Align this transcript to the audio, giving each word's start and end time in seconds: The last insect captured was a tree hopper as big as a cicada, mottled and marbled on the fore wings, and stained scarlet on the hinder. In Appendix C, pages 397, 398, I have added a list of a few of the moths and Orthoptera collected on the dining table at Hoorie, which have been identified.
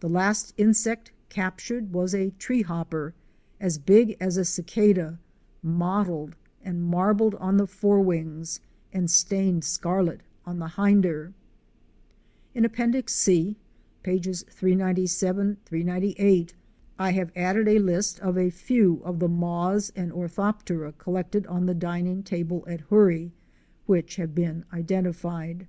The 0.00 0.08
last 0.08 0.54
insect 0.56 1.12
captured 1.28 1.92
was 1.92 2.14
a 2.14 2.30
tree 2.30 2.62
hopper 2.62 3.12
as 3.60 3.76
big 3.76 4.16
as 4.18 4.38
a 4.38 4.46
cicada, 4.46 5.18
mottled 5.62 6.36
and 6.64 6.82
marbled 6.82 7.34
on 7.34 7.58
the 7.58 7.66
fore 7.66 8.00
wings, 8.00 8.60
and 8.94 9.10
stained 9.10 9.62
scarlet 9.62 10.22
on 10.46 10.58
the 10.58 10.68
hinder. 10.68 11.34
In 12.54 12.64
Appendix 12.64 13.12
C, 13.14 13.56
pages 14.02 14.42
397, 14.48 15.58
398, 15.66 16.54
I 16.98 17.10
have 17.12 17.30
added 17.36 17.68
a 17.68 17.78
list 17.78 18.20
of 18.20 18.38
a 18.38 18.48
few 18.48 19.02
of 19.04 19.18
the 19.18 19.28
moths 19.28 19.90
and 19.94 20.10
Orthoptera 20.12 20.92
collected 20.96 21.46
on 21.46 21.66
the 21.66 21.74
dining 21.74 22.22
table 22.22 22.64
at 22.66 22.80
Hoorie, 22.80 23.32
which 23.84 24.16
have 24.16 24.34
been 24.34 24.64
identified. 24.72 25.66